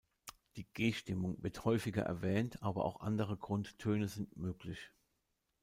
Die 0.55 0.65
G-Stimmung 0.73 1.37
wird 1.43 1.63
häufiger 1.63 2.01
erwähnt, 2.01 2.63
aber 2.63 2.85
auch 2.85 3.01
andere 3.01 3.37
Grundtöne 3.37 4.07
sind 4.07 4.35
möglich. 4.35 4.89